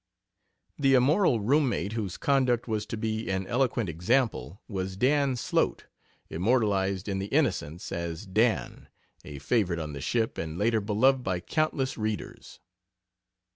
[0.79, 5.83] The "immoral" room mate whose conduct was to be an "eloquent example" was Dan Slote,
[6.27, 8.87] immortalized in the Innocents as "Dan"
[9.23, 12.59] a favorite on the ship, and later beloved by countless readers.